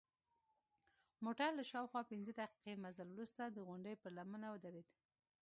[1.25, 4.87] موټر له شاوخوا پنځه دقیقې مزل وروسته د غونډۍ پر لمنه ودرید.